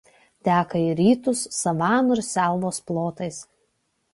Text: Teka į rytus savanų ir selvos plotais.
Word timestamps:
Teka 0.47 0.79
į 0.85 0.95
rytus 0.99 1.43
savanų 1.57 2.17
ir 2.17 2.25
selvos 2.31 2.81
plotais. 2.89 3.39